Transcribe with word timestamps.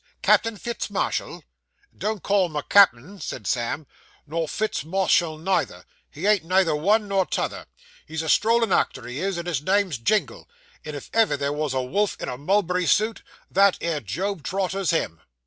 Captain 0.23 0.57
Fitz 0.57 0.89
Marshall!' 0.89 1.43
'Don't 1.95 2.23
call 2.23 2.47
him 2.47 2.55
a 2.55 2.63
cap'en,' 2.63 3.19
said 3.19 3.45
Sam, 3.45 3.85
'nor 4.25 4.47
Fitz 4.47 4.83
Marshall 4.83 5.37
neither; 5.37 5.85
he 6.09 6.25
ain't 6.25 6.43
neither 6.43 6.75
one 6.75 7.07
nor 7.07 7.23
t'other. 7.23 7.67
He's 8.07 8.23
a 8.23 8.27
strolling 8.27 8.73
actor, 8.73 9.05
he 9.05 9.19
is, 9.19 9.37
and 9.37 9.47
his 9.47 9.61
name's 9.61 9.99
Jingle; 9.99 10.49
and 10.83 10.95
if 10.95 11.11
ever 11.13 11.37
there 11.37 11.53
was 11.53 11.75
a 11.75 11.83
wolf 11.83 12.17
in 12.19 12.29
a 12.29 12.37
mulberry 12.39 12.87
suit, 12.87 13.21
that 13.51 13.77
'ere 13.79 13.99
Job 13.99 14.41
Trotter's 14.41 14.89
him. 14.89 15.21